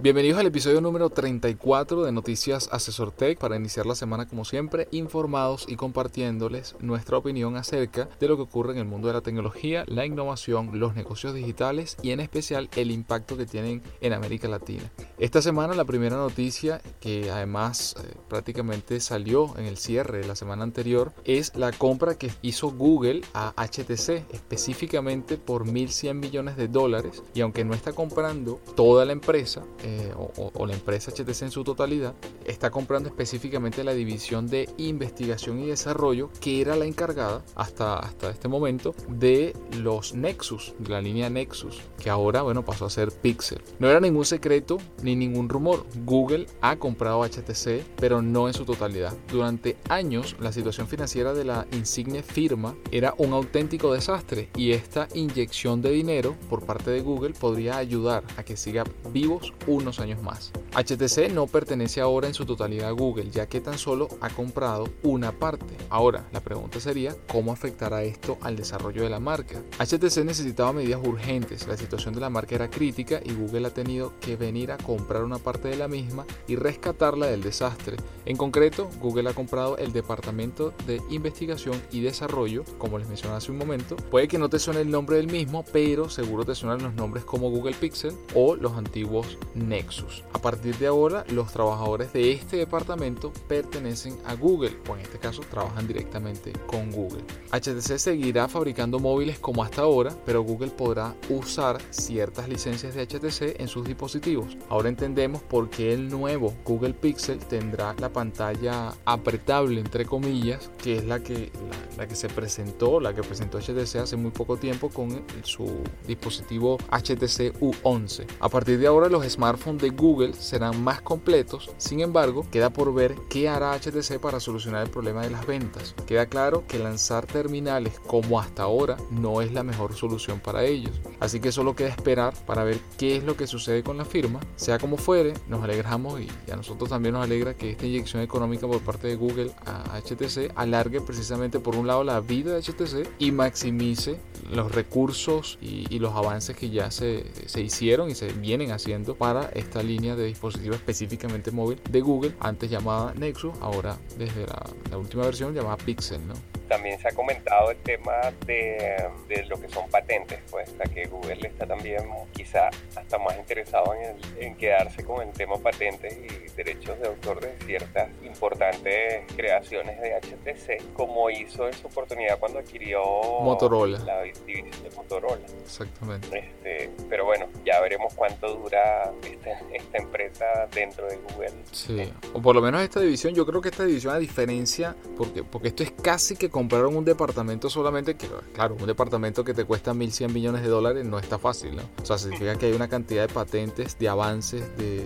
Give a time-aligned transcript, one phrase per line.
[0.00, 4.88] Bienvenidos al episodio número 34 de Noticias Asesor Tech para iniciar la semana como siempre
[4.90, 9.20] informados y compartiéndoles nuestra opinión acerca de lo que ocurre en el mundo de la
[9.20, 14.48] tecnología, la innovación, los negocios digitales y en especial el impacto que tienen en América
[14.48, 14.82] Latina.
[15.16, 20.34] Esta semana la primera noticia que además eh, prácticamente salió en el cierre de la
[20.34, 26.66] semana anterior es la compra que hizo Google a HTC específicamente por 1.100 millones de
[26.66, 31.50] dólares y aunque no está comprando toda la empresa, eh, o, la empresa HTC en
[31.50, 32.14] su totalidad
[32.46, 38.30] está comprando específicamente la división de investigación y desarrollo que era la encargada hasta, hasta
[38.30, 43.12] este momento de los Nexus, de la línea Nexus, que ahora bueno pasó a ser
[43.12, 43.60] Pixel.
[43.78, 45.84] No era ningún secreto ni ningún rumor.
[46.06, 49.14] Google ha comprado HTC, pero no en su totalidad.
[49.30, 55.08] Durante años la situación financiera de la insigne firma era un auténtico desastre y esta
[55.14, 60.22] inyección de dinero por parte de Google podría ayudar a que siga vivos unos años
[60.22, 60.52] más.
[60.74, 64.88] HTC no pertenece ahora en su totalidad a Google, ya que tan solo ha comprado
[65.02, 65.76] una parte.
[65.90, 69.62] Ahora, la pregunta sería, ¿cómo afectará esto al desarrollo de la marca?
[69.78, 74.12] HTC necesitaba medidas urgentes, la situación de la marca era crítica y Google ha tenido
[74.20, 77.96] que venir a comprar una parte de la misma y rescatarla del desastre.
[78.24, 83.52] En concreto, Google ha comprado el departamento de investigación y desarrollo, como les mencioné hace
[83.52, 83.96] un momento.
[83.96, 87.24] Puede que no te suene el nombre del mismo, pero seguro te suenan los nombres
[87.24, 89.38] como Google Pixel o los antiguos
[89.68, 90.24] Nexus.
[90.32, 95.18] A partir de ahora, los trabajadores de este departamento pertenecen a Google, o en este
[95.18, 97.24] caso trabajan directamente con Google.
[97.52, 103.60] HTC seguirá fabricando móviles como hasta ahora, pero Google podrá usar ciertas licencias de HTC
[103.60, 104.56] en sus dispositivos.
[104.68, 110.96] Ahora entendemos por qué el nuevo Google Pixel tendrá la pantalla apretable, entre comillas, que
[110.96, 111.50] es la que,
[111.96, 116.78] la, que se presentó, la que presentó HTC hace muy poco tiempo con su dispositivo
[116.90, 118.26] HTC U11.
[118.40, 119.24] A partir de ahora, los
[119.54, 124.40] smartphones de Google serán más completos, sin embargo, queda por ver qué hará HTC para
[124.40, 125.94] solucionar el problema de las ventas.
[126.06, 131.00] Queda claro que lanzar terminales como hasta ahora no es la mejor solución para ellos,
[131.20, 134.40] así que solo queda esperar para ver qué es lo que sucede con la firma.
[134.56, 138.66] Sea como fuere, nos alegramos y a nosotros también nos alegra que esta inyección económica
[138.66, 143.08] por parte de Google a HTC alargue precisamente por un lado la vida de HTC
[143.18, 144.18] y maximice
[144.50, 149.43] los recursos y, los avances que ya se, se hicieron y se vienen haciendo para
[149.52, 154.98] esta línea de dispositivo específicamente móvil de Google, antes llamada Nexus, ahora desde la, la
[154.98, 156.34] última versión llamada Pixel, ¿no?
[156.68, 158.12] También se ha comentado el tema
[158.46, 158.96] de,
[159.28, 162.02] de, lo que son patentes, pues la que Google está también
[162.32, 167.40] quizá hasta más interesado en, en, quedarse con el tema patentes y derechos de autor
[167.40, 173.02] de ciertas importantes creaciones de HTC, como hizo en su oportunidad cuando adquirió
[173.42, 173.98] Motorola.
[173.98, 175.46] la división de Motorola.
[175.62, 176.38] Exactamente.
[176.38, 181.52] Este, pero bueno, ya veremos cuánto dura esta, esta empresa dentro de Google.
[181.72, 185.42] Sí, o por lo menos esta división, yo creo que esta división a diferencia, porque,
[185.42, 189.64] porque esto es casi que compraron un departamento solamente, que claro, un departamento que te
[189.64, 191.82] cuesta 1.100 millones de dólares no está fácil, ¿no?
[192.00, 195.04] O sea, significa que hay una cantidad de patentes, de avances, de,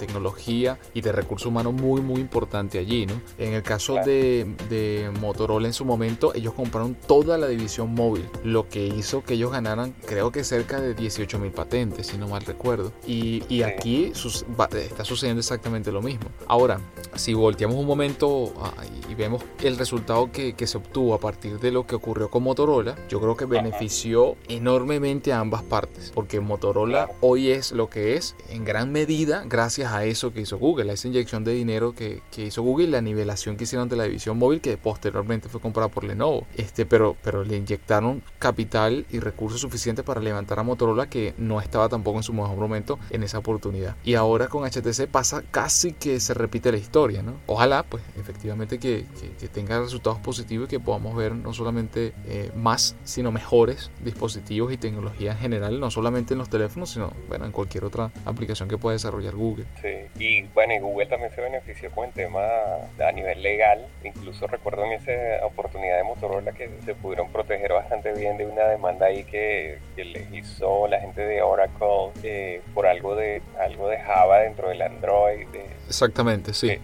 [0.00, 3.20] tecnología y de recursos humanos muy, muy importante allí, ¿no?
[3.38, 8.28] En el caso de, de Motorola en su momento, ellos compraron toda la división móvil,
[8.42, 12.26] lo que hizo que ellos ganaran, creo que cerca de 18 mil patentes, si no
[12.26, 12.92] mal recuerdo.
[13.06, 16.30] Y, y aquí sus, está sucediendo exactamente lo mismo.
[16.48, 16.80] Ahora,
[17.14, 18.72] si volteamos un momento ah,
[19.08, 22.42] y vemos el resultado que, que se obtuvo a partir de lo que ocurrió con
[22.42, 28.16] Motorola, yo creo que benefició enormemente a ambas partes, porque Motorola hoy es lo que
[28.16, 31.94] es en gran medida gracias a eso que hizo Google, a esa inyección de dinero
[31.94, 35.60] que, que hizo Google la nivelación que hicieron de la división móvil que posteriormente fue
[35.60, 36.46] comprada por Lenovo.
[36.56, 41.60] Este, pero, pero le inyectaron capital y recursos suficientes para levantar a Motorola que no
[41.60, 43.96] estaba tampoco en su mejor momento en esa oportunidad.
[44.04, 47.34] Y ahora con HTC pasa casi que se repite la historia, ¿no?
[47.46, 49.06] Ojalá, pues, efectivamente que,
[49.38, 54.76] que, tenga resultados positivos que podamos ver no solamente eh, más, sino mejores dispositivos y
[54.76, 58.78] tecnología en general, no solamente en los teléfonos, sino bueno, en cualquier otra aplicación que
[58.78, 59.64] pueda desarrollar Google.
[59.82, 63.84] Sí, y bueno, y Google también se benefició con el tema a nivel legal.
[64.04, 68.62] Incluso recuerdo en esa oportunidad de Motorola que se pudieron proteger bastante bien de una
[68.66, 73.88] demanda ahí que, que les hizo la gente de Oracle eh, por algo de algo
[73.88, 75.48] de Java dentro del Android.
[75.88, 76.78] Exactamente, sí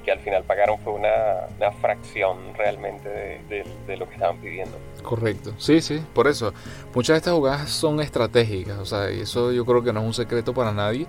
[0.00, 4.38] y que al final pagaron fue una, una fracción realmente de, de, lo que estaban
[4.40, 4.76] pidiendo.
[5.02, 6.52] Correcto, sí, sí, por eso.
[6.94, 10.06] Muchas de estas jugadas son estratégicas, o sea, y eso yo creo que no es
[10.06, 11.06] un secreto para nadie,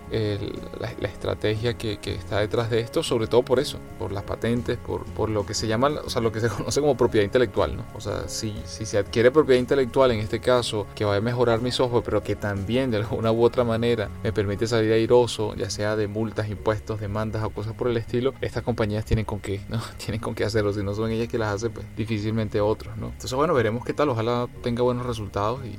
[0.79, 4.77] la, estrategia que, que, está detrás de esto, sobre todo por eso, por las patentes,
[4.77, 7.77] por, por lo que se llama, o sea, lo que se conoce como propiedad intelectual,
[7.77, 7.85] ¿no?
[7.95, 11.61] O sea, si, si se adquiere propiedad intelectual, en este caso, que va a mejorar
[11.61, 15.69] mi software, pero que también de alguna u otra manera me permite salir airoso, ya
[15.69, 19.39] sea de multas, impuestos, demandas o cosas por el estilo, esta compañía compañías tienen con
[19.39, 19.79] qué, ¿no?
[19.97, 20.73] Tienen con qué hacerlo.
[20.73, 23.07] Si no son ellas que las hace, pues difícilmente otros, ¿no?
[23.07, 24.09] Entonces, bueno, veremos qué tal.
[24.09, 25.77] Ojalá tenga buenos resultados y,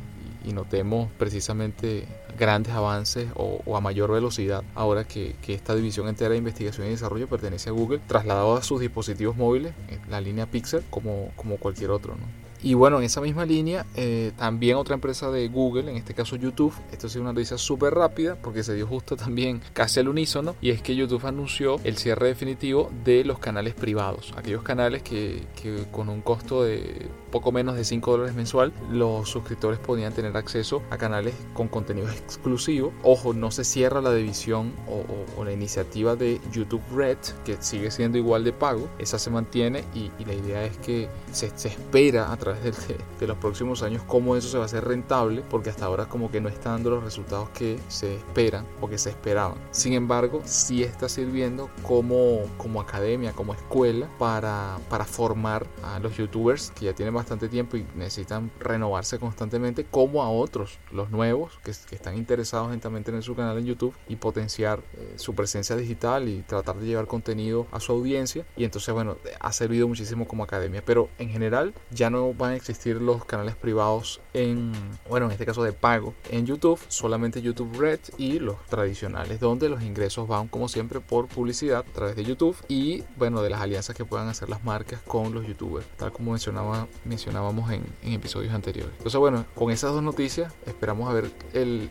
[0.52, 2.06] notemos precisamente
[2.36, 7.28] grandes avances o, a mayor velocidad ahora que, esta división entera de investigación y desarrollo
[7.28, 9.72] pertenece a Google, trasladado a sus dispositivos móviles,
[10.10, 12.41] la línea Pixel, como, como cualquier otro, ¿no?
[12.62, 16.36] Y bueno, en esa misma línea, eh, también otra empresa de Google, en este caso
[16.36, 20.08] YouTube, esto ha sido una noticia súper rápida porque se dio justo también casi al
[20.08, 25.02] unísono, y es que YouTube anunció el cierre definitivo de los canales privados, aquellos canales
[25.02, 25.42] que,
[25.90, 30.82] con un costo de poco menos de 5 dólares mensual, los suscriptores podían tener acceso
[30.90, 32.92] a canales con contenido exclusivo.
[33.02, 38.16] Ojo, no se cierra la división o, la iniciativa de YouTube Red, que sigue siendo
[38.16, 42.51] igual de pago, esa se mantiene y, la idea es que se espera a través
[42.60, 46.30] de, los próximos años cómo eso se va a hacer rentable, porque hasta ahora como
[46.30, 49.58] que no está dando los resultados que se esperan o que se esperaban.
[49.70, 56.16] Sin embargo, sí está sirviendo como, como academia, como escuela para, para formar a los
[56.16, 61.58] youtubers que ya tienen bastante tiempo y necesitan renovarse constantemente, como a otros, los nuevos,
[61.62, 65.76] que, están interesados en también tener su canal en YouTube y potenciar eh, su presencia
[65.76, 68.44] digital y tratar de llevar contenido a su audiencia.
[68.56, 73.00] Y entonces, bueno, ha servido muchísimo como academia, pero en general ya no a existir
[73.00, 74.72] los canales privados en,
[75.08, 79.68] bueno, en este caso de pago en YouTube, solamente YouTube Red y los tradicionales, donde
[79.68, 83.60] los ingresos van como siempre por publicidad a través de YouTube y, bueno, de las
[83.60, 88.52] alianzas que puedan hacer las marcas con los youtubers, tal como mencionaba, mencionábamos en, episodios
[88.52, 88.92] anteriores.
[88.98, 91.90] Entonces, bueno, con esas dos noticias esperamos a ver el,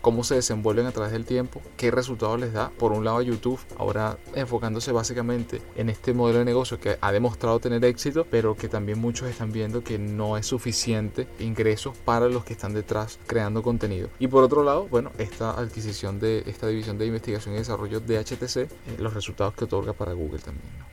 [0.00, 2.70] cómo se desenvuelven a través del tiempo, qué resultados les da.
[2.70, 7.60] Por un lado, YouTube ahora enfocándose básicamente en este modelo de negocio que ha demostrado
[7.60, 12.28] tener éxito, pero que también muchos están viendo que que no es suficiente ingresos para
[12.28, 14.08] los que están detrás creando contenido.
[14.20, 18.20] Y por otro lado, bueno, esta adquisición de esta división de investigación y desarrollo de
[18.20, 18.68] HTC, eh,
[19.00, 20.64] los resultados que otorga para Google también.